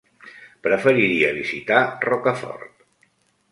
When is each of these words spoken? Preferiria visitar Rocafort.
Preferiria 0.67 1.29
visitar 1.37 1.85
Rocafort. 2.11 2.75